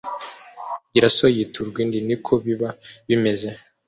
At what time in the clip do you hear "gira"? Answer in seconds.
0.93-1.07